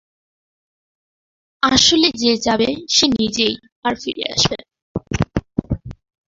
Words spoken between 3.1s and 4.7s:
নিজেই আর ফিরে আসবে না।